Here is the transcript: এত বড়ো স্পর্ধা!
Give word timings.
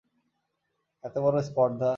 এত 1.03 1.15
বড়ো 1.23 1.39
স্পর্ধা! 1.49 1.89